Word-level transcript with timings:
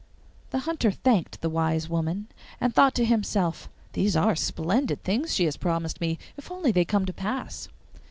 The 0.49 0.61
Hunter 0.61 0.89
thanked 0.89 1.41
the 1.41 1.47
wise 1.51 1.87
woman, 1.87 2.25
and 2.59 2.73
thought 2.73 2.95
to 2.95 3.05
himself 3.05 3.69
'These 3.93 4.15
are 4.15 4.35
splendid 4.35 5.03
things 5.03 5.35
she 5.35 5.45
has 5.45 5.57
promised 5.57 6.01
me, 6.01 6.17
if 6.37 6.49
only 6.49 6.71
they 6.71 6.85
come 6.85 7.05
to 7.05 7.13
pass! 7.13 7.69